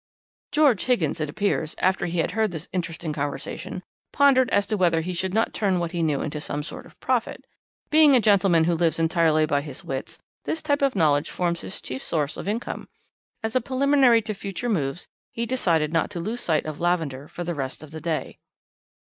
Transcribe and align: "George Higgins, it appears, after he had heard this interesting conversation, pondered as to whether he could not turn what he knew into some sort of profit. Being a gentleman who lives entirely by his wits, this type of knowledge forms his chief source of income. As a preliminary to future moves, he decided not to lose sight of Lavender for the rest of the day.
"George 0.51 0.85
Higgins, 0.85 1.21
it 1.21 1.29
appears, 1.29 1.75
after 1.77 2.07
he 2.07 2.17
had 2.17 2.31
heard 2.31 2.49
this 2.49 2.67
interesting 2.73 3.13
conversation, 3.13 3.83
pondered 4.11 4.49
as 4.49 4.65
to 4.65 4.75
whether 4.75 5.01
he 5.01 5.15
could 5.15 5.31
not 5.31 5.53
turn 5.53 5.77
what 5.77 5.91
he 5.91 6.01
knew 6.01 6.21
into 6.21 6.41
some 6.41 6.63
sort 6.63 6.87
of 6.87 6.99
profit. 6.99 7.45
Being 7.91 8.15
a 8.15 8.19
gentleman 8.19 8.63
who 8.63 8.73
lives 8.73 8.97
entirely 8.97 9.45
by 9.45 9.61
his 9.61 9.83
wits, 9.83 10.17
this 10.43 10.63
type 10.63 10.81
of 10.81 10.95
knowledge 10.95 11.29
forms 11.29 11.61
his 11.61 11.79
chief 11.79 12.01
source 12.01 12.35
of 12.35 12.47
income. 12.47 12.89
As 13.43 13.55
a 13.55 13.61
preliminary 13.61 14.23
to 14.23 14.33
future 14.33 14.69
moves, 14.69 15.07
he 15.31 15.45
decided 15.45 15.93
not 15.93 16.09
to 16.09 16.19
lose 16.19 16.41
sight 16.41 16.65
of 16.65 16.79
Lavender 16.79 17.27
for 17.27 17.43
the 17.43 17.53
rest 17.53 17.83
of 17.83 17.91
the 17.91 18.01
day. 18.01 18.39